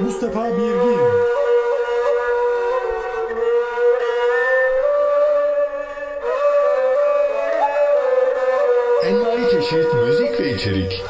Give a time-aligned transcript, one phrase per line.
[0.00, 0.98] Mustafa Birgin.
[9.04, 11.04] Envai çeşit müzik ve içerik.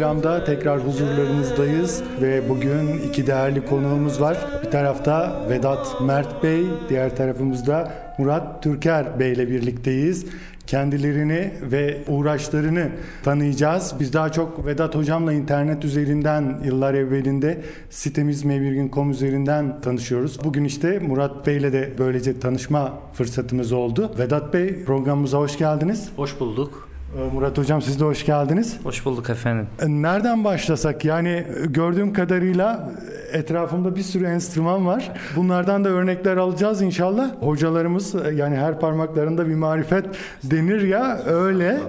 [0.07, 4.37] Boylam'da tekrar huzurlarınızdayız ve bugün iki değerli konuğumuz var.
[4.65, 10.25] Bir tarafta Vedat Mert Bey, diğer tarafımızda Murat Türker Bey ile birlikteyiz.
[10.67, 12.89] Kendilerini ve uğraşlarını
[13.23, 13.95] tanıyacağız.
[13.99, 20.43] Biz daha çok Vedat Hocam'la internet üzerinden yıllar evvelinde sitemiz mevvirgin.com üzerinden tanışıyoruz.
[20.43, 24.11] Bugün işte Murat Bey'le de böylece tanışma fırsatımız oldu.
[24.19, 26.09] Vedat Bey programımıza hoş geldiniz.
[26.15, 26.86] Hoş bulduk.
[27.17, 28.77] Ee, Murat Hocam siz de hoş geldiniz.
[28.83, 29.67] Hoş bulduk efendim.
[29.81, 31.05] Ee, Nereden başlasak?
[31.05, 32.89] Yani gördüğüm kadarıyla
[33.31, 35.11] etrafımda bir sürü enstrüman var.
[35.35, 37.29] Bunlardan da örnekler alacağız inşallah.
[37.39, 40.05] Hocalarımız yani her parmaklarında bir marifet
[40.43, 41.79] denir ya öyle.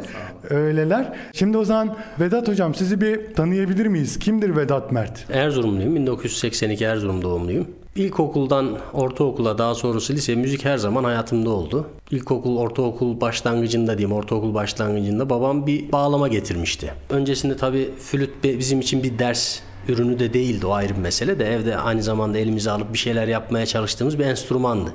[0.50, 1.12] Öyleler.
[1.33, 4.19] Şimdi o zaman Vedat Hocam sizi bir tanıyabilir miyiz?
[4.19, 5.31] Kimdir Vedat Mert?
[5.31, 5.94] Erzurumluyum.
[5.97, 7.67] 1982 Erzurum doğumluyum.
[7.99, 11.87] İlkokuldan ortaokula daha sonrası lise müzik her zaman hayatımda oldu.
[12.11, 16.95] İlkokul, ortaokul başlangıcında diyeyim, ortaokul başlangıcında babam bir bağlama getirmişti.
[17.11, 21.55] Öncesinde tabii flüt bizim için bir ders ürünü de değildi o ayrı bir mesele de
[21.55, 24.93] evde aynı zamanda elimize alıp bir şeyler yapmaya çalıştığımız bir enstrümandı.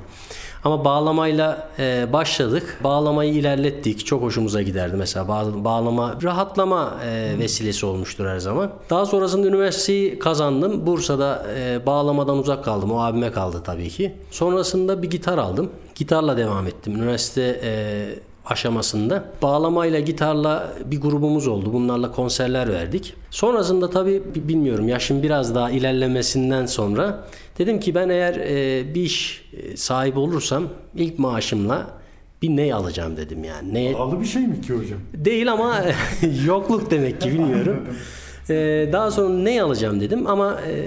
[0.64, 2.78] Ama bağlamayla e, başladık.
[2.84, 4.06] Bağlamayı ilerlettik.
[4.06, 5.28] Çok hoşumuza giderdi mesela.
[5.28, 8.70] Bağ- bağlama rahatlama e, vesilesi olmuştur her zaman.
[8.90, 10.86] Daha sonrasında üniversiteyi kazandım.
[10.86, 12.92] Bursa'da e, bağlamadan uzak kaldım.
[12.92, 14.14] O abime kaldı tabii ki.
[14.30, 15.70] Sonrasında bir gitar aldım.
[15.94, 16.96] Gitarla devam ettim.
[16.96, 17.70] Üniversite e,
[18.46, 19.24] aşamasında.
[19.42, 21.72] Bağlamayla, gitarla bir grubumuz oldu.
[21.72, 23.14] Bunlarla konserler verdik.
[23.30, 27.24] Sonrasında tabii bi- bilmiyorum yaşım biraz daha ilerlemesinden sonra
[27.58, 30.64] dedim ki ben eğer e, bir iş e, sahibi olursam
[30.96, 31.86] ilk maaşımla
[32.42, 33.74] bir ney alacağım dedim yani.
[33.74, 34.98] Neye, Pahalı bir şey mi ki hocam?
[35.14, 35.84] Değil ama
[36.46, 37.76] yokluk demek ki bilmiyorum.
[38.50, 40.86] Ee, daha sonra ne alacağım dedim ama e,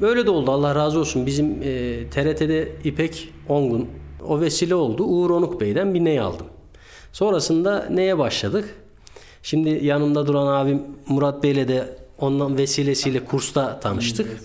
[0.00, 1.26] böyle de oldu Allah razı olsun.
[1.26, 3.86] Bizim e, TRT'de İpek Ongun
[4.28, 5.04] o vesile oldu.
[5.04, 6.46] Uğur Onuk Bey'den bir ney aldım.
[7.12, 8.74] Sonrasında neye başladık?
[9.42, 14.42] Şimdi yanımda duran abim Murat Bey'le de ondan vesilesiyle kursta tanıştık.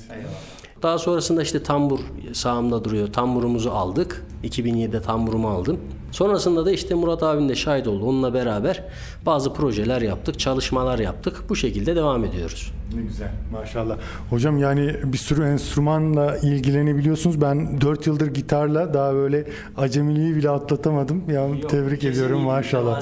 [0.81, 1.99] Daha sonrasında işte tambur
[2.33, 3.13] sağımda duruyor.
[3.13, 4.25] Tamburumuzu aldık.
[4.43, 5.79] 2007'de tamburumu aldım.
[6.11, 8.05] Sonrasında da işte Murat abim de şahit oldu.
[8.05, 8.83] Onunla beraber
[9.25, 11.43] bazı projeler yaptık, çalışmalar yaptık.
[11.49, 12.71] Bu şekilde devam ediyoruz.
[12.95, 13.97] Ne güzel maşallah.
[14.29, 17.41] Hocam yani bir sürü enstrümanla ilgilenebiliyorsunuz.
[17.41, 19.43] Ben 4 yıldır gitarla daha böyle
[19.77, 21.23] acemiliği bile atlatamadım.
[21.29, 23.01] Ya tebrik ediyorum maşallah.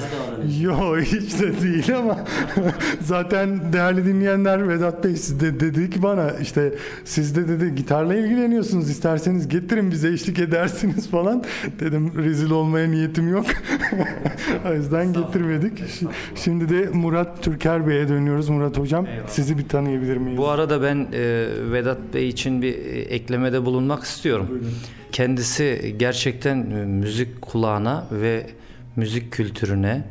[0.60, 2.18] Yok hiç de değil ama
[3.00, 6.74] zaten değerli dinleyenler Vedat Bey siz de dedi ki bana işte
[7.04, 11.44] siz de dedi gitarla ilgileniyorsunuz isterseniz getirin bize eşlik edersiniz falan.
[11.80, 13.46] Dedim rezil olmaya niyetim yok.
[14.70, 15.78] o yüzden getirmedik.
[15.80, 18.48] Şi- Şimdi de Murat Türker Bey'e dönüyoruz.
[18.48, 20.38] Murat Hocam sizi bir tanıyabilir miyiz?
[20.38, 24.64] Bu arada ben e, Vedat Bey için bir e, eklemede bulunmak istiyorum.
[25.12, 28.46] Kendisi gerçekten e, müzik kulağına ve
[28.96, 30.04] müzik kültürüne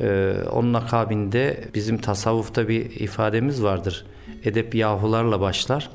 [0.00, 4.06] e, onun akabinde bizim tasavvufta bir ifademiz vardır.
[4.44, 5.90] Edep yahularla başlar.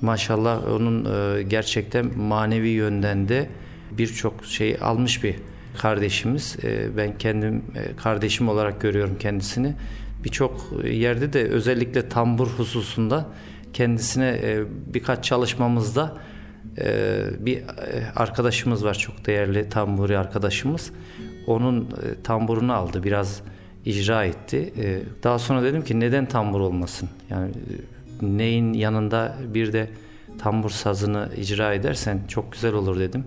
[0.00, 3.48] Maşallah onun e, gerçekten manevi yönden de
[3.90, 5.34] birçok şey almış bir
[5.78, 6.56] kardeşimiz.
[6.64, 7.62] E, ben kendim
[7.96, 9.74] kardeşim olarak görüyorum kendisini.
[10.24, 13.26] Birçok yerde de özellikle tambur hususunda
[13.72, 16.16] kendisine e, birkaç çalışmamızda
[16.78, 17.64] e, bir e,
[18.16, 20.92] arkadaşımız var çok değerli tamburi arkadaşımız.
[21.46, 21.88] Onun
[22.24, 23.42] tamburunu aldı biraz
[23.84, 24.72] icra etti.
[25.22, 27.08] Daha sonra dedim ki neden tambur olmasın?
[27.30, 27.50] Yani
[28.22, 29.90] neyin yanında bir de
[30.38, 33.24] tambur sazını icra edersen çok güzel olur dedim.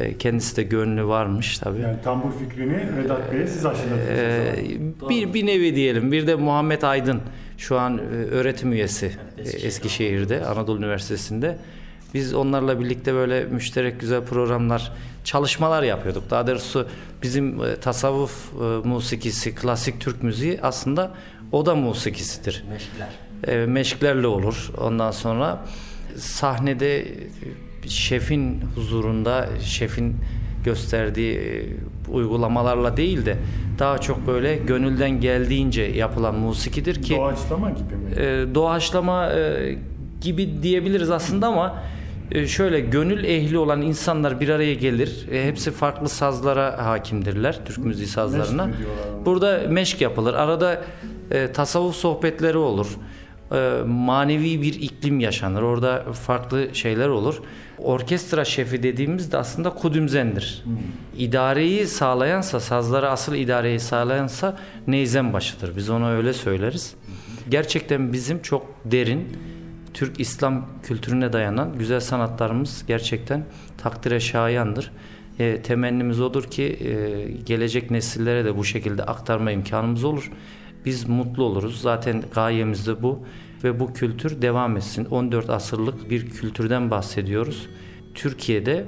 [0.00, 1.80] E, kendisi de gönlü varmış tabii.
[1.80, 4.08] Yani tambur fikrini Vedat Bey'e siz aşıladınız.
[4.08, 4.54] Ee,
[5.08, 6.12] bir, bir nevi diyelim.
[6.12, 7.20] Bir de Muhammed Aydın
[7.58, 11.58] şu an e, öğretim üyesi e, Eskişehir'de, Anadolu Üniversitesi'nde.
[12.14, 14.92] Biz onlarla birlikte böyle müşterek güzel programlar,
[15.24, 16.30] çalışmalar yapıyorduk.
[16.30, 16.88] Daha doğrusu
[17.22, 18.52] bizim tasavvuf
[18.84, 21.14] musikisi, klasik Türk müziği aslında
[21.52, 22.64] o da musikisidir.
[22.70, 23.08] Meşkler.
[23.62, 24.70] E, meşklerle olur.
[24.78, 25.64] Ondan sonra
[26.16, 27.06] sahnede
[27.88, 30.16] şefin huzurunda, şefin
[30.64, 31.66] gösterdiği e,
[32.12, 33.36] uygulamalarla değil de
[33.78, 38.10] daha çok böyle gönülden geldiğince yapılan musikidir ki Doğaçlama gibi mi?
[38.16, 39.78] e, doğaçlama e,
[40.20, 41.82] gibi diyebiliriz aslında ama
[42.32, 45.26] e, şöyle gönül ehli olan insanlar bir araya gelir.
[45.32, 47.60] E, hepsi farklı sazlara hakimdirler.
[47.64, 48.62] Türk müziği sazlarına.
[48.64, 48.72] ona?
[49.26, 50.34] Burada meşk yapılır.
[50.34, 50.82] Arada
[51.30, 52.86] e, tasavvuf sohbetleri olur.
[53.52, 55.62] E, manevi bir iklim yaşanır.
[55.62, 57.40] Orada farklı şeyler olur.
[57.78, 60.64] Orkestra şefi dediğimiz de aslında kudümzendir.
[61.18, 64.56] İdareyi sağlayansa, sazlara asıl idareyi sağlayansa
[64.86, 65.76] neyzen başıdır.
[65.76, 66.94] Biz ona öyle söyleriz.
[67.48, 69.36] Gerçekten bizim çok derin
[69.94, 73.44] Türk İslam kültürüne dayanan güzel sanatlarımız gerçekten
[73.78, 74.90] takdire şayandır.
[75.38, 80.30] E, temennimiz odur ki e, gelecek nesillere de bu şekilde aktarma imkanımız olur.
[80.84, 81.80] Biz mutlu oluruz.
[81.80, 83.18] Zaten gayemiz de bu
[83.64, 85.04] ve bu kültür devam etsin.
[85.04, 87.68] 14 asırlık bir kültürden bahsediyoruz.
[88.14, 88.84] Türkiye'de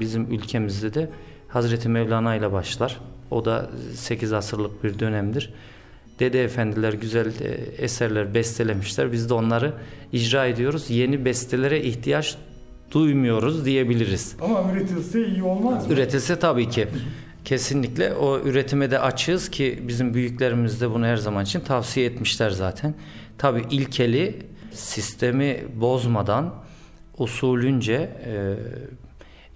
[0.00, 1.10] bizim ülkemizde de
[1.48, 3.00] Hazreti Mevlana ile başlar.
[3.30, 5.52] O da 8 asırlık bir dönemdir.
[6.18, 7.48] Dede efendiler güzel e,
[7.84, 9.12] eserler bestelemişler.
[9.12, 9.72] Biz de onları
[10.12, 10.90] icra ediyoruz.
[10.90, 12.36] Yeni bestelere ihtiyaç
[12.90, 14.36] duymuyoruz diyebiliriz.
[14.40, 15.92] Ama üretilse iyi olmaz mı?
[15.92, 16.88] Üretilse tabii ki.
[17.48, 22.50] Kesinlikle o üretime de açığız ki bizim büyüklerimiz de bunu her zaman için tavsiye etmişler
[22.50, 22.94] zaten.
[23.38, 26.54] Tabii ilkeli sistemi bozmadan
[27.18, 28.54] usulünce e,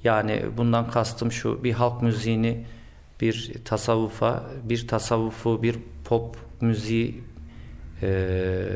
[0.04, 2.64] yani bundan kastım şu bir halk müziğini
[3.20, 7.20] bir tasavvufa, bir tasavvufu, bir pop müziği
[8.02, 8.66] e,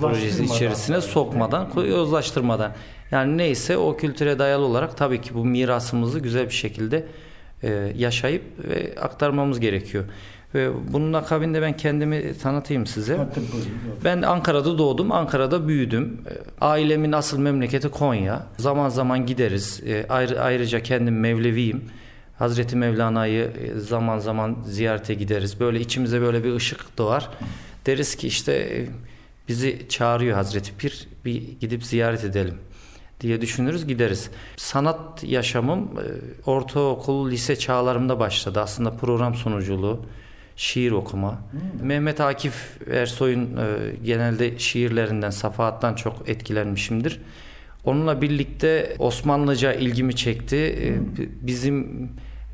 [0.00, 2.72] projesi içerisine sokmadan, yozlaştırmadan.
[3.10, 7.06] Yani neyse o kültüre dayalı olarak tabii ki bu mirasımızı güzel bir şekilde
[7.62, 10.04] e, yaşayıp ve aktarmamız gerekiyor.
[10.54, 13.28] Ve bunun akabinde ben kendimi tanıtayım size.
[14.04, 16.20] Ben Ankara'da doğdum, Ankara'da büyüdüm.
[16.30, 18.46] E, Ailemin asıl memleketi Konya.
[18.58, 19.82] Zaman zaman gideriz.
[19.86, 21.84] E, ayrı, ayrıca kendim Mevleviyim.
[22.38, 25.60] Hazreti Mevlana'yı zaman zaman ziyarete gideriz.
[25.60, 27.28] Böyle içimize böyle bir ışık doğar.
[27.86, 28.86] Deriz ki işte
[29.48, 31.08] bizi çağırıyor Hazreti Pir.
[31.24, 32.54] Bir gidip ziyaret edelim
[33.22, 34.30] diye düşünürüz gideriz.
[34.56, 36.04] Sanat yaşamım e,
[36.50, 38.60] ortaokul, lise çağlarımda başladı.
[38.60, 40.00] Aslında program sunuculuğu,
[40.56, 41.38] şiir okuma.
[41.82, 42.54] Mehmet Akif
[42.90, 47.20] Ersoy'un e, genelde şiirlerinden, safahattan çok etkilenmişimdir.
[47.84, 50.56] Onunla birlikte Osmanlıca ilgimi çekti.
[50.56, 52.08] E, b- Bizim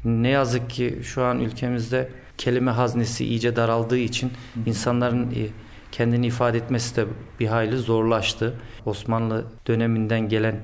[0.04, 4.30] ne yazık ki şu an ülkemizde kelime haznesi iyice daraldığı için
[4.66, 5.46] insanların e,
[5.92, 7.04] kendini ifade etmesi de
[7.40, 8.54] bir hayli zorlaştı.
[8.86, 10.56] Osmanlı döneminden gelen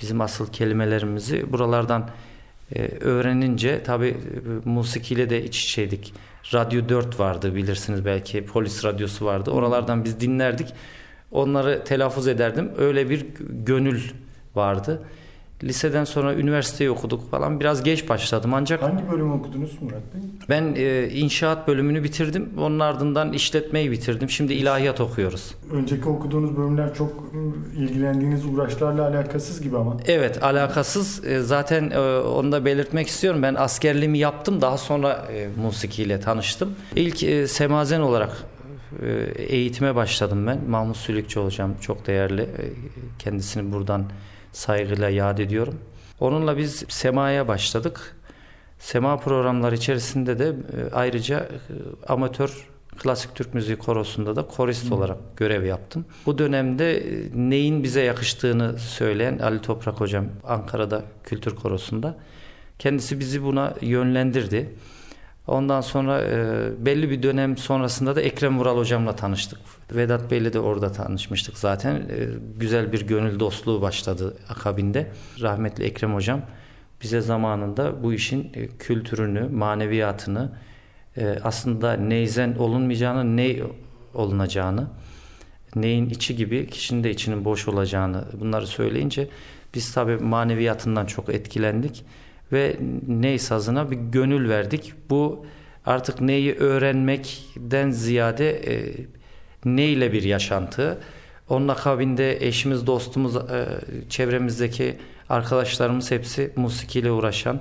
[0.00, 2.10] bizim asıl kelimelerimizi buralardan
[2.74, 4.16] e, öğrenince tabi e,
[4.64, 6.14] musikiyle de iç içeydik.
[6.54, 9.50] Radyo 4 vardı bilirsiniz belki polis radyosu vardı.
[9.50, 10.68] Oralardan biz dinlerdik.
[11.32, 12.70] Onları telaffuz ederdim.
[12.78, 14.02] Öyle bir gönül
[14.54, 15.02] vardı.
[15.64, 17.60] Liseden sonra üniversiteyi okuduk falan.
[17.60, 20.20] Biraz geç başladım ancak Hangi bölüm okudunuz Murat Bey?
[20.48, 22.48] ben e, inşaat bölümünü bitirdim.
[22.58, 24.30] Onun ardından işletmeyi bitirdim.
[24.30, 25.54] Şimdi ilahiyat okuyoruz.
[25.72, 27.32] Önceki okuduğunuz bölümler çok
[27.76, 29.96] ilgilendiğiniz uğraşlarla alakasız gibi ama.
[30.06, 31.24] Evet alakasız.
[31.24, 33.42] E, zaten e, onu da belirtmek istiyorum.
[33.42, 34.60] Ben askerliğimi yaptım.
[34.60, 36.74] Daha sonra e, musikiyle tanıştım.
[36.96, 38.30] İlk e, semazen olarak
[39.02, 39.08] e,
[39.42, 40.58] eğitime başladım ben.
[40.68, 42.42] Mahmut Sülükçü hocam çok değerli.
[42.42, 42.64] E,
[43.18, 44.04] kendisini buradan
[44.52, 45.80] saygıyla yad ediyorum.
[46.20, 48.16] Onunla biz semaya başladık.
[48.78, 51.48] Sema programları içerisinde de e, ayrıca e,
[52.08, 56.04] amatör klasik Türk müziği korosunda da korist olarak görev yaptım.
[56.26, 62.16] Bu dönemde e, neyin bize yakıştığını söyleyen Ali Toprak hocam Ankara'da kültür korosunda
[62.78, 64.74] kendisi bizi buna yönlendirdi.
[65.50, 69.58] Ondan sonra e, belli bir dönem sonrasında da Ekrem Vural hocamla tanıştık.
[69.92, 71.94] Vedat Bey'le de orada tanışmıştık zaten.
[71.94, 75.10] E, güzel bir gönül dostluğu başladı akabinde.
[75.40, 76.42] Rahmetli Ekrem hocam
[77.02, 80.52] bize zamanında bu işin e, kültürünü, maneviyatını,
[81.16, 83.62] e, aslında neyzen olunmayacağını, ney
[84.14, 84.86] olunacağını,
[85.74, 89.28] neyin içi gibi kişinin de içinin boş olacağını bunları söyleyince
[89.74, 92.04] biz tabi maneviyatından çok etkilendik
[92.52, 92.76] ve
[93.08, 94.92] ney sazına bir gönül verdik.
[95.10, 95.46] Bu
[95.86, 98.94] artık neyi öğrenmekten ziyade e,
[99.64, 100.98] neyle bir yaşantı.
[101.48, 103.66] Onun akabinde eşimiz, dostumuz, e,
[104.08, 104.96] çevremizdeki
[105.28, 107.60] arkadaşlarımız hepsi musikiyle uğraşan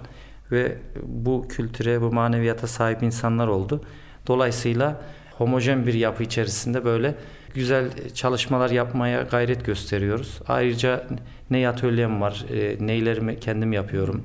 [0.51, 3.81] ve bu kültüre, bu maneviyata sahip insanlar oldu.
[4.27, 5.01] Dolayısıyla
[5.37, 7.15] homojen bir yapı içerisinde böyle
[7.53, 10.39] güzel çalışmalar yapmaya gayret gösteriyoruz.
[10.47, 11.07] Ayrıca
[11.51, 14.23] ney atölyem var, e, neylerimi kendim yapıyorum.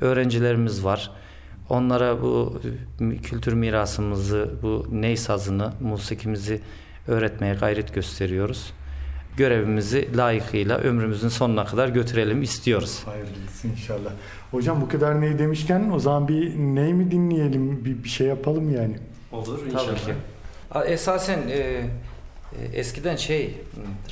[0.00, 1.10] Öğrencilerimiz var.
[1.68, 2.60] Onlara bu
[3.22, 6.60] kültür mirasımızı, bu ney sazını, musikimizi
[7.08, 8.72] öğretmeye gayret gösteriyoruz.
[9.36, 13.02] Görevimizi layıkıyla ömrümüzün sonuna kadar götürelim istiyoruz.
[13.04, 14.10] Hayırlısı inşallah.
[14.50, 17.84] Hocam bu kadar ney demişken o zaman bir ney mi dinleyelim?
[17.84, 18.96] Bir, bir şey yapalım yani.
[19.32, 20.14] Olur Tabii ki.
[20.86, 21.84] Esasen e, e,
[22.74, 23.54] eskiden şey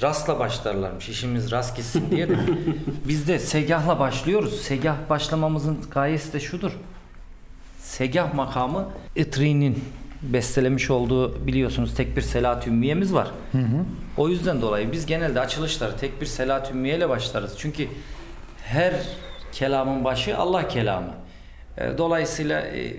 [0.02, 2.36] rastla başlarlarmış işimiz rast gitsin diye de
[3.08, 4.60] biz de segahla başlıyoruz.
[4.60, 6.72] Segah başlamamızın gayesi de şudur.
[7.78, 9.84] Segah makamı Itri'nin
[10.22, 13.30] bestelemiş olduğu biliyorsunuz tek bir Selat Ümmiyemiz var.
[14.16, 17.54] O yüzden dolayı biz genelde açılışları tek bir Selat Ümmiye ile başlarız.
[17.58, 17.88] Çünkü
[18.64, 18.94] her
[19.52, 21.14] kelamın başı Allah kelamı.
[21.78, 22.96] E, Dolayısıyla e,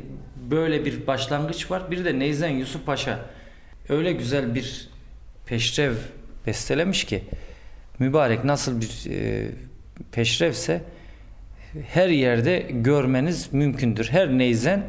[0.52, 1.92] böyle bir başlangıç var.
[1.92, 3.20] Bir de Neyzen Yusuf Paşa
[3.90, 4.90] öyle güzel bir
[5.46, 5.94] peşrev
[6.48, 7.24] bestelemiş ki
[8.00, 9.48] mübarek nasıl bir e,
[10.12, 10.82] peşrevse
[11.88, 14.08] her yerde görmeniz mümkündür.
[14.12, 14.84] Her neyzen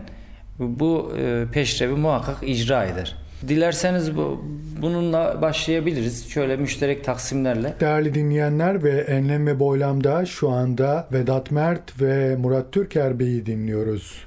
[0.58, 3.16] bu e, peşrevi muhakkak icra eder.
[3.48, 4.44] Dilerseniz bu,
[4.82, 6.30] bununla başlayabiliriz.
[6.30, 7.74] Şöyle müşterek taksimlerle.
[7.80, 14.24] Değerli dinleyenler ve Enlem ve Boylam'da şu anda Vedat Mert ve Murat Türker Bey'i dinliyoruz.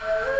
[0.00, 0.37] Enlem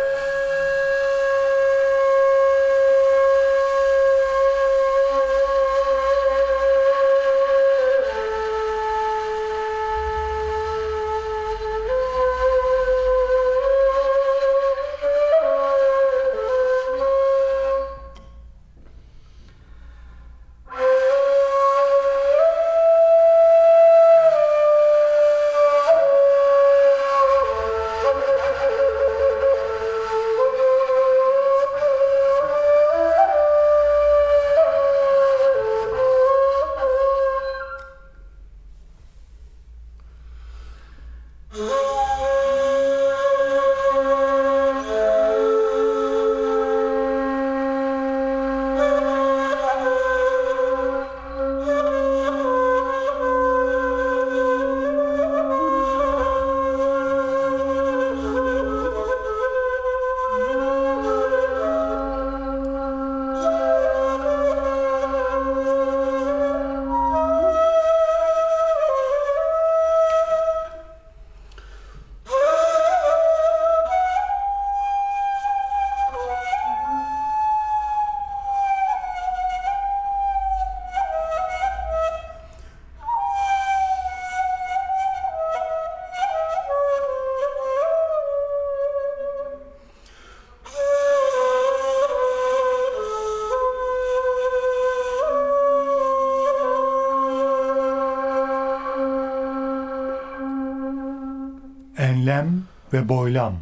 [102.99, 103.53] ve Boylam.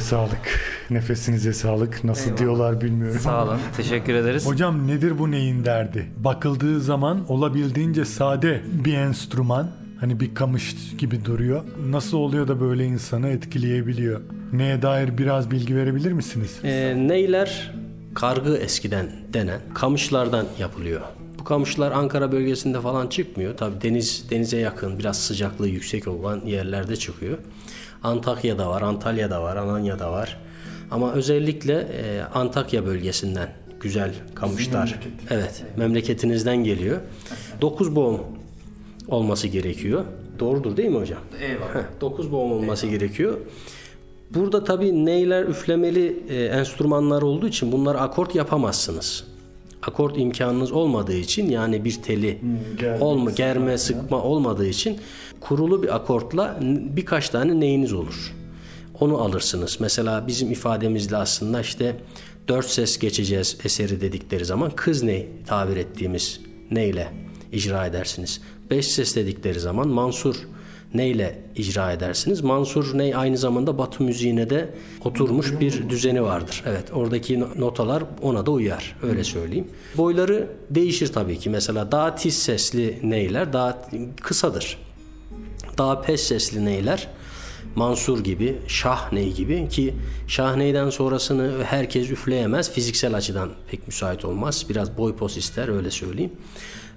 [0.00, 2.04] Sağlık, nefesinize sağlık.
[2.04, 2.38] Nasıl Eyvallah.
[2.40, 3.20] diyorlar bilmiyorum.
[3.20, 3.58] Sağ olun.
[3.76, 4.46] Teşekkür ederiz.
[4.46, 6.06] Hocam nedir bu neyin derdi?
[6.16, 9.70] Bakıldığı zaman olabildiğince sade bir enstrüman.
[10.00, 11.62] Hani bir kamış gibi duruyor.
[11.90, 14.20] Nasıl oluyor da böyle insanı etkileyebiliyor?
[14.52, 16.58] Neye dair biraz bilgi verebilir misiniz?
[16.64, 17.74] Ee, neyler
[18.14, 21.00] kargı eskiden denen kamışlardan yapılıyor.
[21.38, 23.56] Bu kamışlar Ankara bölgesinde falan çıkmıyor.
[23.56, 27.38] Tabi deniz denize yakın, biraz sıcaklığı yüksek olan yerlerde çıkıyor.
[28.02, 30.38] Antakya'da var, Antalya'da var, Alanya'da var.
[30.90, 33.48] Ama özellikle e, Antakya bölgesinden
[33.80, 34.98] güzel kamışlar.
[35.30, 37.00] Evet, memleketinizden geliyor.
[37.60, 38.20] Dokuz boğum
[39.08, 40.04] olması gerekiyor.
[40.38, 41.20] Doğrudur değil mi hocam?
[41.40, 41.84] Eyvallah.
[42.00, 43.36] 9 boğum olması gerekiyor.
[44.34, 49.24] Burada tabii neyler üflemeli e, enstrümanlar olduğu için bunları akort yapamazsınız.
[49.86, 52.38] Akort imkanınız olmadığı için yani bir teli
[52.78, 54.98] germe, olma germe sıkma olmadığı için
[55.40, 56.58] kurulu bir akortla
[56.96, 58.34] birkaç tane neyiniz olur.
[59.00, 59.76] Onu alırsınız.
[59.80, 61.96] Mesela bizim ifademizle aslında işte
[62.48, 67.12] dört ses geçeceğiz eseri dedikleri zaman kız ney tabir ettiğimiz neyle
[67.52, 68.40] icra edersiniz.
[68.70, 70.36] Beş ses dedikleri zaman mansur
[70.94, 72.40] neyle icra edersiniz?
[72.40, 74.74] Mansur ney aynı zamanda Batı müziğine de
[75.04, 76.62] oturmuş bir düzeni vardır.
[76.66, 79.66] Evet oradaki no- notalar ona da uyar öyle söyleyeyim.
[79.96, 81.50] Boyları değişir tabii ki.
[81.50, 83.88] Mesela daha tiz sesli neyler daha
[84.22, 84.78] kısadır.
[85.78, 87.08] Daha pes sesli neyler
[87.74, 89.94] Mansur gibi, Şahney gibi ki
[90.26, 92.72] Şahney'den sonrasını herkes üfleyemez.
[92.72, 94.66] Fiziksel açıdan pek müsait olmaz.
[94.68, 96.32] Biraz boy pos ister öyle söyleyeyim.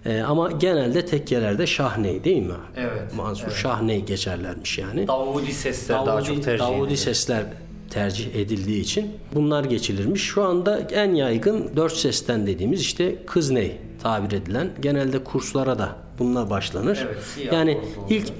[0.05, 2.53] Ee, ama genelde tekkelerde Şahney değil mi?
[2.77, 5.07] Evet, Mansur Şahney geçerlermiş yani.
[5.07, 7.43] Davudi sesler daha çok tercih Davudi sesler
[7.89, 10.23] tercih edildiği için bunlar geçilirmiş.
[10.23, 15.95] Şu anda en yaygın dört sesten dediğimiz işte kız ney tabir edilen genelde kurslara da
[16.19, 17.05] bununla başlanır.
[17.05, 18.07] Evet, yani oldu.
[18.09, 18.33] ilk e,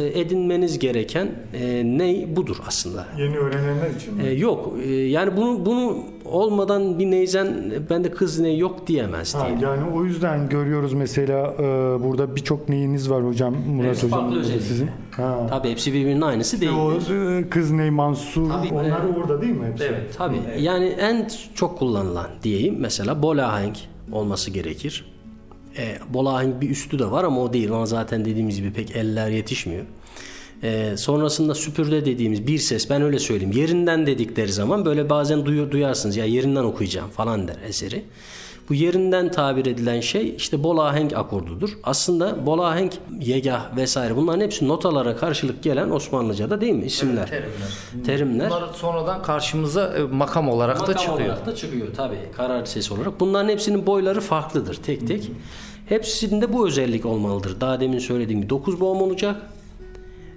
[0.00, 3.06] edinmeniz gereken e, ney budur aslında.
[3.18, 4.22] Yeni öğrenenler için mi?
[4.26, 9.34] E, yok e, yani bunu bunu olmadan bir neyzen e, bende kız ney yok diyemez
[9.34, 9.58] Ha, diye.
[9.70, 11.62] yani o yüzden görüyoruz mesela e,
[12.04, 14.90] burada birçok neyiniz var hocam Murat Hepsi hocam farklı sizin.
[15.10, 15.46] Ha.
[15.50, 16.72] Tabii hepsi birbirinin aynısı değil.
[16.72, 19.84] O e, kız ney Mansur Tabii, onlar e, orada değil mi hepsi?
[19.84, 20.36] Evet tabii.
[20.60, 23.76] Yani en çok kullanılan diyeyim mesela bol ahenk
[24.12, 25.04] olması gerekir.
[25.78, 27.70] E, bol ahenk bir üstü de var ama o değil.
[27.70, 29.84] Ona zaten dediğimiz gibi pek eller yetişmiyor.
[30.62, 33.52] E, sonrasında süpürde dediğimiz bir ses ben öyle söyleyeyim.
[33.56, 38.04] Yerinden dedikleri zaman böyle bazen duyu- duyarsınız ya yerinden okuyacağım falan der eseri.
[38.68, 41.70] Bu yerinden tabir edilen şey işte bol ahenk akordudur.
[41.84, 47.26] Aslında bol ahenk, yegah vesaire bunların hepsi notalara karşılık gelen Osmanlıca'da değil mi isimler?
[47.28, 48.04] terimler.
[48.06, 48.50] Terimler.
[48.50, 51.18] Bunlar sonradan karşımıza e, makam olarak da Makam çıkıyor.
[51.30, 53.20] olarak da çıkıyor tabii karar sesi olarak.
[53.20, 55.30] Bunların hepsinin boyları farklıdır tek tek.
[55.88, 57.60] Hepsinde bu özellik olmalıdır.
[57.60, 59.36] Daha demin söylediğim gibi 9 boğum olacak.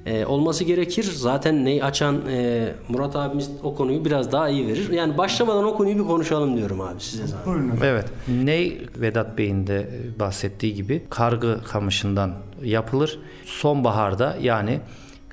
[0.06, 1.04] Ee, olması gerekir.
[1.04, 4.90] Zaten neyi açan e, Murat abimiz o konuyu biraz daha iyi verir.
[4.90, 7.54] Yani başlamadan o konuyu bir konuşalım diyorum abi size zaten.
[7.54, 7.80] Buyurun.
[7.84, 8.06] Evet.
[8.28, 12.34] Ney Vedat Bey'in de e, bahsettiği gibi kargı kamışından
[12.64, 13.20] yapılır.
[13.46, 14.80] Sonbaharda yani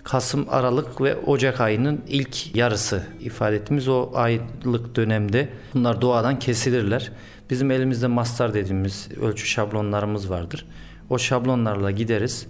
[0.07, 7.13] Kasım, Aralık ve Ocak ayının ilk yarısı ifade ettiğimiz o aylık dönemde bunlar doğadan kesilirler.
[7.51, 10.67] Bizim elimizde mastar dediğimiz ölçü şablonlarımız vardır.
[11.11, 12.47] O şablonlarla gideriz.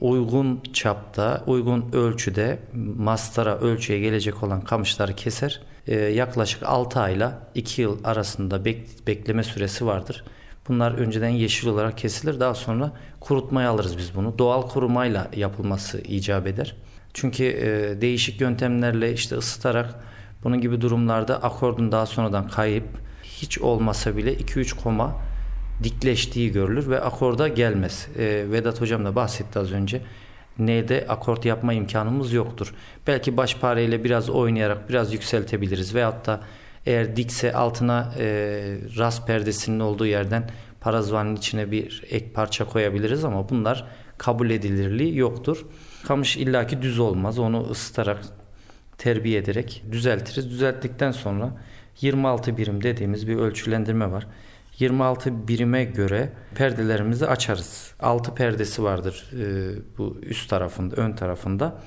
[0.00, 2.58] Uygun çapta, uygun ölçüde
[2.98, 5.62] mastara ölçüye gelecek olan kamışları keser.
[5.86, 10.24] Ee, yaklaşık 6 ayla 2 yıl arasında bek- bekleme süresi vardır.
[10.68, 12.40] Bunlar önceden yeşil olarak kesilir.
[12.40, 14.38] Daha sonra kurutmaya alırız biz bunu.
[14.38, 16.76] Doğal kurumayla yapılması icap eder.
[17.14, 19.94] Çünkü e, değişik yöntemlerle işte ısıtarak
[20.44, 23.07] bunun gibi durumlarda akordun daha sonradan kayıp
[23.42, 25.16] hiç olmasa bile 2-3 koma
[25.82, 28.08] dikleştiği görülür ve akorda gelmez.
[28.18, 30.02] Ee, Vedat hocam da bahsetti az önce.
[30.58, 32.74] N'de akort yapma imkanımız yoktur.
[33.06, 36.40] Belki baş pareyle biraz oynayarak biraz yükseltebiliriz veyahut da
[36.86, 38.24] eğer dikse altına e,
[38.98, 43.86] ras perdesinin olduğu yerden parazvanın içine bir ek parça koyabiliriz ama bunlar
[44.18, 45.66] kabul edilirliği yoktur.
[46.06, 47.38] Kamış illaki düz olmaz.
[47.38, 48.20] Onu ısıtarak
[48.98, 50.50] terbiye ederek düzeltiriz.
[50.50, 51.52] Düzelttikten sonra
[52.00, 54.26] 26 birim dediğimiz bir ölçülendirme var.
[54.78, 57.94] 26 birime göre perdelerimizi açarız.
[58.00, 61.82] 6 perdesi vardır e, bu üst tarafında, ön tarafında.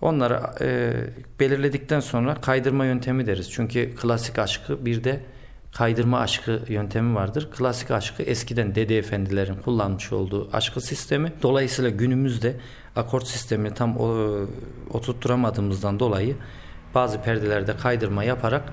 [0.00, 0.94] Onları e,
[1.40, 3.52] belirledikten sonra kaydırma yöntemi deriz.
[3.52, 5.20] Çünkü klasik aşkı bir de
[5.72, 7.48] kaydırma aşkı yöntemi vardır.
[7.56, 11.32] Klasik aşkı eskiden dede efendilerin kullanmış olduğu aşkı sistemi.
[11.42, 12.56] Dolayısıyla günümüzde
[12.96, 14.36] akort sistemini tam o,
[14.90, 16.36] oturtturamadığımızdan dolayı
[16.94, 18.72] bazı perdelerde kaydırma yaparak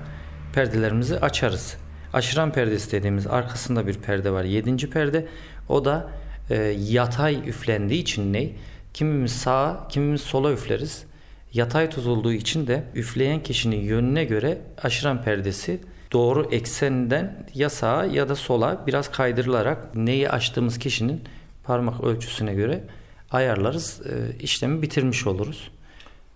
[0.54, 1.76] perdelerimizi açarız.
[2.12, 4.44] Aşıran perdesi dediğimiz arkasında bir perde var.
[4.44, 5.26] Yedinci perde.
[5.68, 6.10] O da
[6.50, 6.54] e,
[6.88, 8.50] yatay üflendiği için ne?
[8.94, 11.04] Kimimiz sağa, kimimiz sola üfleriz.
[11.52, 15.80] Yatay tutulduğu için de üfleyen kişinin yönüne göre aşıran perdesi
[16.12, 21.22] doğru eksenden ya sağa ya da sola biraz kaydırılarak neyi açtığımız kişinin
[21.64, 22.84] parmak ölçüsüne göre
[23.30, 24.00] ayarlarız.
[24.06, 25.70] E, işlemi bitirmiş oluruz.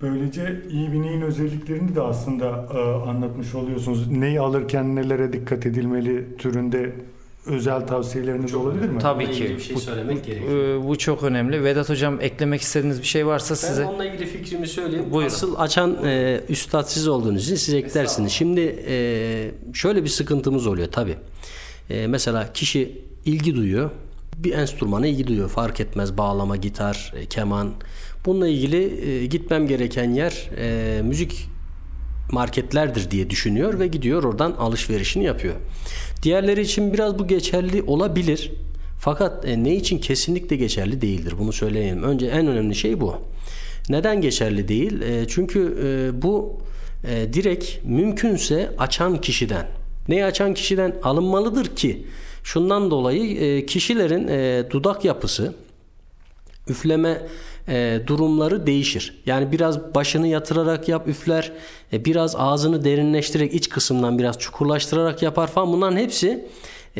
[0.02, 2.78] Böylece iyi bir neyin özelliklerini de aslında e,
[3.10, 4.06] anlatmış oluyorsunuz.
[4.10, 6.92] Neyi alırken nelere dikkat edilmeli türünde
[7.46, 8.98] özel tavsiyeleriniz olabilir mi?
[8.98, 9.44] Tabii ki.
[9.56, 10.82] bir şey Bu- söylemek gerekiyor.
[10.84, 11.64] Ee, bu çok önemli.
[11.64, 15.06] Vedat hocam eklemek istediğiniz bir şey varsa Ben size onunla ilgili fikrimi söyleyeyim.
[15.10, 15.26] Buyurun.
[15.34, 18.32] Asıl açan e, üstad siz olduğunuz için siz eklersiniz.
[18.32, 21.16] Şimdi e, şöyle bir sıkıntımız oluyor tabi.
[22.08, 23.90] mesela kişi ilgi duyuyor.
[24.36, 25.48] Bir enstrümana ilgi duyuyor.
[25.48, 27.70] Fark etmez bağlama, gitar, e, keman.
[28.26, 31.48] Bununla ilgili e, gitmem gereken yer e, müzik
[32.32, 35.54] marketlerdir diye düşünüyor ve gidiyor oradan alışverişini yapıyor.
[36.22, 38.52] Diğerleri için biraz bu geçerli olabilir.
[39.00, 41.34] Fakat e, ne için kesinlikle geçerli değildir.
[41.38, 42.02] Bunu söyleyelim.
[42.02, 43.16] Önce en önemli şey bu.
[43.88, 44.92] Neden geçerli değil?
[45.28, 45.76] Çünkü
[46.22, 46.58] bu
[47.32, 49.66] direkt mümkünse açan kişiden.
[50.08, 52.06] Neyi açan kişiden alınmalıdır ki?
[52.44, 54.28] Şundan dolayı kişilerin
[54.70, 55.54] dudak yapısı,
[56.68, 57.22] üfleme
[57.68, 59.22] e, durumları değişir.
[59.26, 61.52] Yani biraz başını yatırarak yap üfler,
[61.92, 65.72] e, biraz ağzını derinleştirerek iç kısımdan biraz çukurlaştırarak yapar falan.
[65.72, 66.48] Bunların hepsi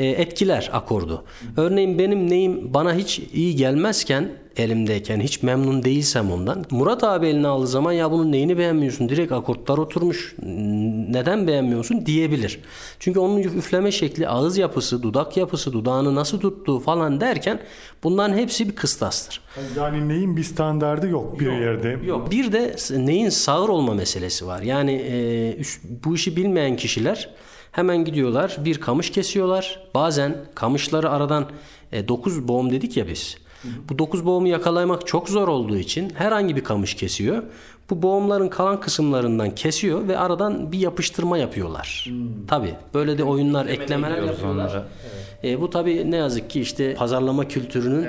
[0.07, 1.25] etkiler akordu.
[1.57, 6.65] Örneğin benim neyim bana hiç iyi gelmezken elimdeyken hiç memnun değilsem ondan.
[6.71, 9.09] Murat abi eline aldığı zaman ya bunun neyini beğenmiyorsun?
[9.09, 10.35] Direkt akortlar oturmuş.
[11.09, 12.07] Neden beğenmiyorsun?
[12.07, 12.61] diyebilir.
[12.99, 17.61] Çünkü onun üfleme şekli, ağız yapısı, dudak yapısı, dudağını nasıl tuttuğu falan derken
[18.03, 19.41] bunların hepsi bir kıstastır.
[19.77, 21.99] Yani neyin bir standardı yok bir yerde.
[22.07, 22.31] Yok.
[22.31, 24.63] Bir de neyin sağır olma meselesi var.
[24.63, 25.59] Yani e,
[26.05, 27.31] bu işi bilmeyen kişiler
[27.79, 29.81] hemen gidiyorlar bir kamış kesiyorlar.
[29.95, 31.47] Bazen kamışları aradan
[31.93, 33.39] 9 boğum dedik ya biz.
[33.89, 37.43] Bu 9 boğumu yakalamak çok zor olduğu için herhangi bir kamış kesiyor.
[37.91, 42.11] Bu boğumların kalan kısımlarından kesiyor ve aradan bir yapıştırma yapıyorlar.
[42.49, 44.65] Tabi böyle de oyunlar, eklemeler diyoruz yapıyorlar.
[44.65, 44.89] onlara.
[45.45, 48.07] E, bu tabi ne yazık ki işte pazarlama kültürünün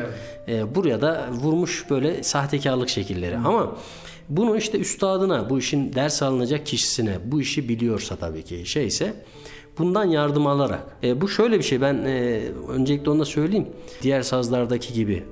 [0.47, 3.37] e, buraya da vurmuş böyle sahtekarlık şekilleri.
[3.37, 3.75] Ama
[4.29, 9.13] bunu işte üstadına, bu işin ders alınacak kişisine, bu işi biliyorsa tabii ki şeyse
[9.79, 10.97] bundan yardım alarak.
[11.03, 13.67] E, bu şöyle bir şey ben e, öncelikle onu da söyleyeyim.
[14.01, 15.23] Diğer sazlardaki gibi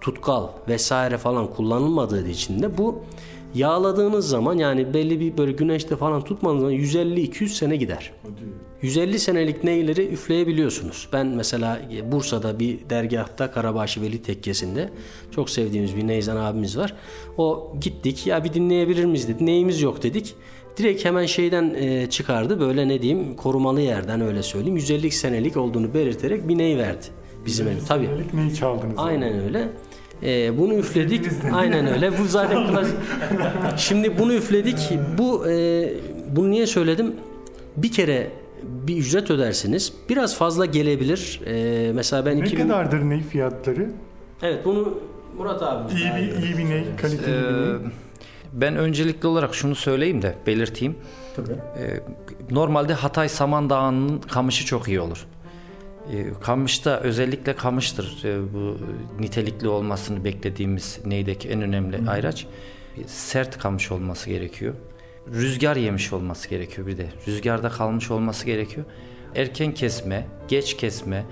[0.00, 3.04] tutkal vesaire falan kullanılmadığı için de bu
[3.54, 8.12] yağladığınız zaman yani belli bir böyle güneşte falan tutmadığınız zaman 150-200 sene gider.
[8.82, 11.08] 150 senelik neyleri üfleyebiliyorsunuz.
[11.12, 11.80] Ben mesela
[12.12, 14.90] Bursa'da bir dergahta Karabaşı Veli Tekkesi'nde
[15.30, 16.94] çok sevdiğimiz bir Neyzen abimiz var.
[17.38, 19.46] O gittik ya bir dinleyebilir miyiz dedi.
[19.46, 20.34] Neyimiz yok dedik.
[20.76, 24.76] Direkt hemen şeyden e, çıkardı böyle ne diyeyim korumalı yerden öyle söyleyeyim.
[24.76, 27.06] 150 senelik olduğunu belirterek bir ney verdi.
[27.46, 28.06] Bizim ev tabii.
[28.06, 28.94] Senelik neyi çaldınız?
[28.96, 29.68] Aynen öyle.
[30.22, 31.24] Ee, bunu üfledik.
[31.52, 32.18] Aynen öyle.
[32.18, 32.94] Bu zaten klasik.
[33.76, 34.90] Şimdi bunu üfledik.
[35.18, 35.88] Bu e,
[36.36, 37.14] bunu niye söyledim?
[37.76, 38.30] Bir kere
[38.62, 39.92] bir ücret ödersiniz.
[40.08, 41.40] Biraz fazla gelebilir.
[41.46, 43.90] Ee, mesela ben Ne 2000 kadardır ney fiyatları?
[44.42, 44.98] Evet bunu
[45.38, 45.92] Murat abi.
[45.94, 47.90] İyi bir, iyi bir ney, kaliteli bir ney.
[48.56, 50.96] Ben öncelikli olarak şunu söyleyeyim de belirteyim.
[51.36, 51.52] Tabii.
[51.78, 52.00] Ee,
[52.50, 55.26] Normalde Hatay Samandağı'nın kamışı çok iyi olur.
[56.12, 58.78] Ee, Kamışta özellikle kamıştır ee, bu
[59.20, 62.46] nitelikli olmasını beklediğimiz neydeki en önemli ayraç.
[63.06, 64.74] Sert kamış olması gerekiyor.
[65.32, 67.06] Rüzgar yemiş olması gerekiyor bir de.
[67.28, 68.86] Rüzgarda kalmış olması gerekiyor.
[69.34, 71.24] Erken kesme, geç kesme,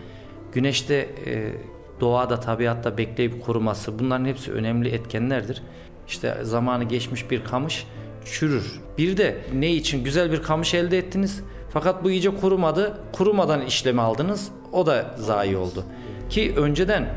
[0.53, 0.95] güneşte
[1.27, 1.53] e,
[2.01, 5.63] doğada, tabiatta bekleyip kuruması bunların hepsi önemli etkenlerdir.
[6.09, 7.87] İşte zamanı geçmiş bir kamış
[8.25, 8.81] çürür.
[8.99, 12.99] Bir de ne için güzel bir kamış elde ettiniz fakat bu iyice kurumadı.
[13.13, 14.49] Kurumadan işlemi aldınız.
[14.73, 15.85] O da zayi oldu.
[16.31, 17.09] Ki önceden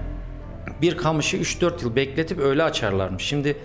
[0.82, 3.23] bir kamışı 3-4 yıl bekletip öyle açarlarmış.
[3.23, 3.58] Şimdi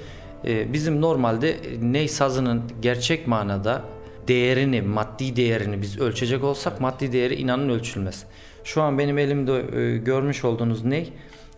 [0.44, 3.82] e, bizim normalde ney sazının gerçek manada
[4.28, 8.24] değerini, maddi değerini biz ölçecek olsak maddi değeri inanın ölçülmez.
[8.64, 11.12] Şu an benim elimde e, görmüş olduğunuz ney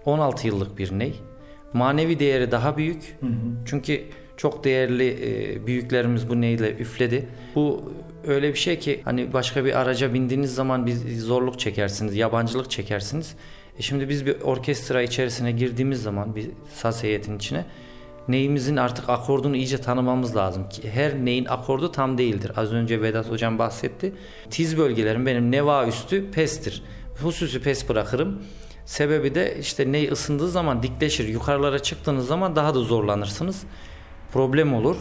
[0.04, 1.14] 16 yıllık bir ney.
[1.74, 3.16] Manevi değeri daha büyük.
[3.66, 4.04] Çünkü
[4.36, 7.28] çok değerli e, büyüklerimiz bu neyle üfledi.
[7.54, 7.92] Bu
[8.26, 13.36] öyle bir şey ki hani başka bir araca bindiğiniz zaman bir zorluk çekersiniz, yabancılık çekersiniz.
[13.78, 17.64] E şimdi biz bir orkestra içerisine girdiğimiz zaman bir saz heyetinin içine
[18.28, 22.52] neyimizin artık akordunu iyice tanımamız lazım ki her neyin akordu tam değildir.
[22.56, 24.12] Az önce Vedat hocam bahsetti.
[24.50, 26.82] Tiz bölgelerim benim neva üstü pestir.
[27.22, 28.42] Hususi pes bırakırım.
[28.86, 31.28] Sebebi de işte ney ısındığı zaman dikleşir.
[31.28, 33.62] Yukarılara çıktığınız zaman daha da zorlanırsınız.
[34.32, 34.96] Problem olur.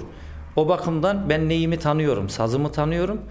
[0.56, 3.22] O bakımdan ben neyimi tanıyorum, sazımı tanıyorum.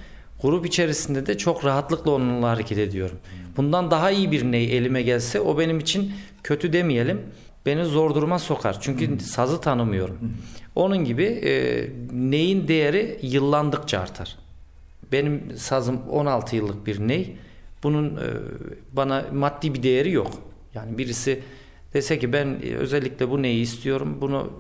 [0.43, 3.19] Grup içerisinde de çok rahatlıkla onunla hareket ediyorum.
[3.57, 6.13] Bundan daha iyi bir ney elime gelse o benim için
[6.43, 7.21] kötü demeyelim.
[7.67, 8.81] beni zor duruma sokar.
[8.81, 10.19] Çünkü sazı tanımıyorum.
[10.75, 14.37] Onun gibi e, neyin değeri yıllandıkça artar.
[15.13, 17.37] Benim sazım 16 yıllık bir ney.
[17.83, 18.27] Bunun e,
[18.93, 20.33] bana maddi bir değeri yok.
[20.75, 21.43] Yani birisi
[21.95, 24.19] dese ki ben e, özellikle bu neyi istiyorum.
[24.21, 24.53] Bunu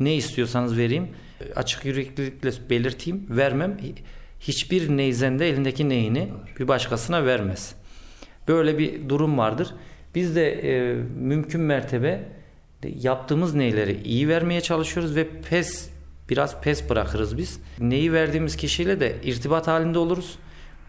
[0.00, 1.08] ne istiyorsanız vereyim.
[1.40, 3.26] E, Açık yüreklilikle belirteyim.
[3.30, 3.78] Vermem.
[4.40, 6.28] Hiçbir neyzende elindeki neyini
[6.60, 7.74] bir başkasına vermez.
[8.48, 9.74] Böyle bir durum vardır.
[10.14, 12.28] Biz de e, mümkün mertebe
[13.00, 15.88] yaptığımız neyleri iyi vermeye çalışıyoruz ve pes
[16.30, 17.60] biraz pes bırakırız biz.
[17.78, 20.38] Neyi verdiğimiz kişiyle de irtibat halinde oluruz.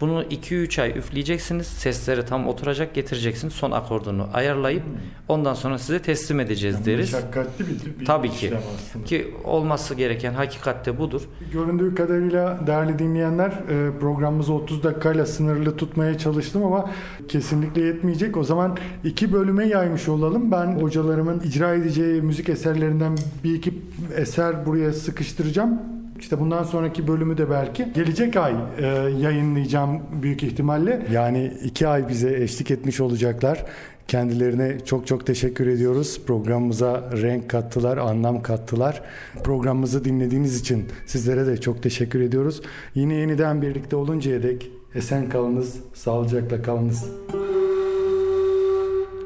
[0.02, 1.68] Bunu 2-3 ay üfleyeceksiniz.
[1.68, 3.54] Sesleri tam oturacak getireceksiniz.
[3.54, 4.84] Son akordunu ayarlayıp
[5.28, 7.14] ondan sonra size teslim edeceğiz deriz.
[7.14, 8.54] Meşakkatli bir, bir Tabii ki.
[8.76, 9.06] aslında.
[9.06, 11.22] Ki olması gereken hakikatte budur.
[11.54, 16.90] Göründüğü kadarıyla değerli dinleyenler e, programımızı 30 dakikayla sınırlı tutmaya çalıştım ama
[17.28, 18.38] kesinlikle yetmeyecek.
[18.38, 20.52] O zaman iki bölüme yaymış olalım.
[20.52, 23.74] Ben hocalarımın icra edeceği müzik eserlerinden bir iki
[24.16, 25.80] eser buraya sıkıştıracağım.
[26.24, 28.86] İşte bundan sonraki bölümü de belki gelecek ay e,
[29.20, 31.08] yayınlayacağım büyük ihtimalle.
[31.12, 33.66] Yani iki ay bize eşlik etmiş olacaklar.
[34.08, 36.22] Kendilerine çok çok teşekkür ediyoruz.
[36.28, 39.02] Programımıza renk kattılar, anlam kattılar.
[39.44, 42.62] Programımızı dinlediğiniz için sizlere de çok teşekkür ediyoruz.
[42.96, 47.06] Yine yeniden birlikte oluncaya dek esen kalınız, sağlıcakla kalınız.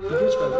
[0.08, 0.57] Enlem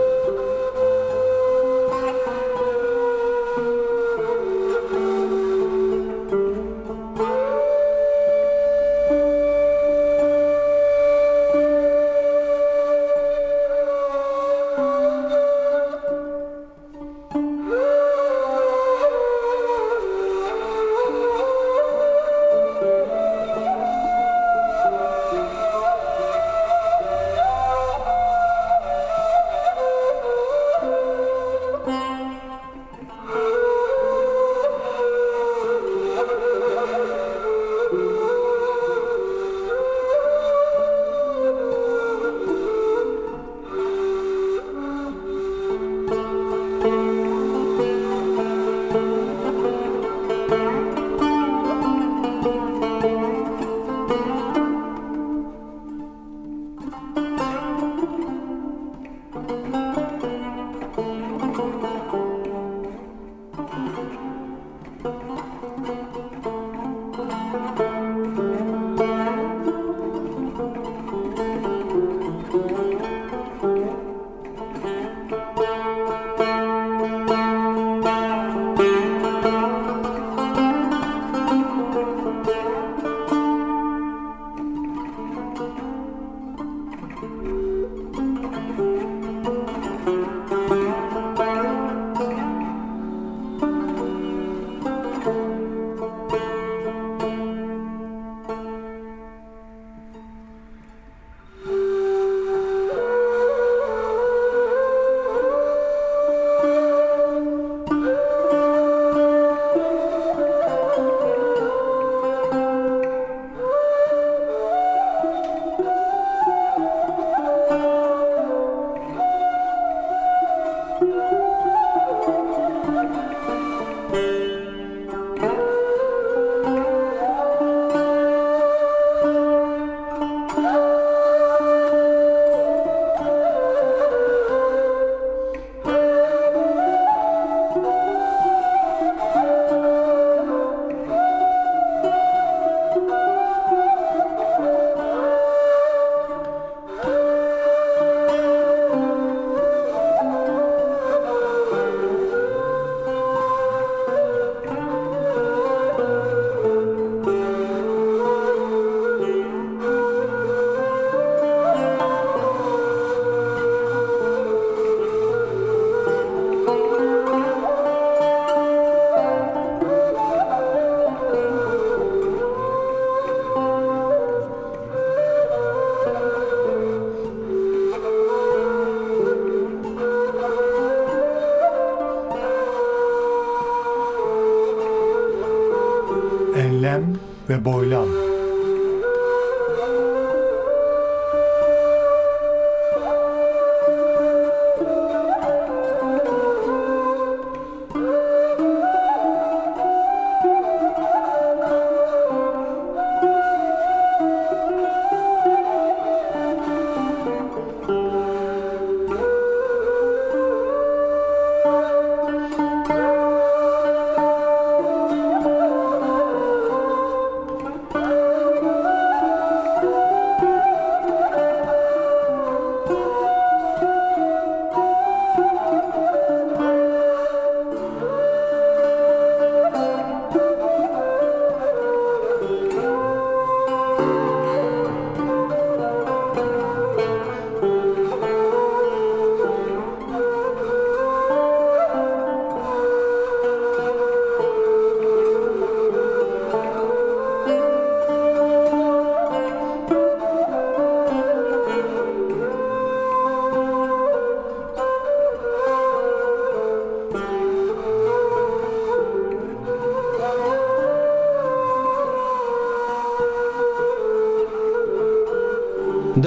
[187.50, 188.37] ve boylam.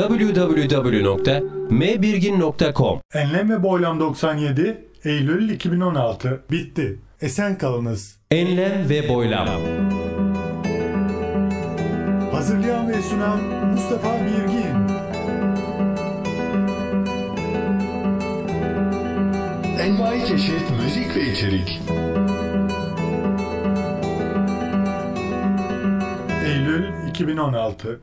[0.01, 6.99] www.mbirgin.com Enlem ve Boylam 97 Eylül 2016 bitti.
[7.21, 8.19] Esen kalınız.
[8.31, 9.49] Enlem ve Boylam
[12.33, 13.41] Hazırlayan ve sunan
[13.73, 14.75] Mustafa Birgin.
[19.81, 21.81] Envai çeşit müzik ve içerik.
[26.45, 28.01] Eylül 2016